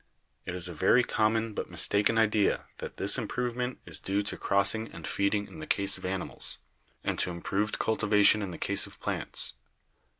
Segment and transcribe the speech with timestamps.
[0.47, 4.35] It is a very common but mistaken idea that this improve ment is due to
[4.35, 6.57] crossing and feeding in the case of animals,
[7.03, 9.53] and to improved cultivation in the case of plants.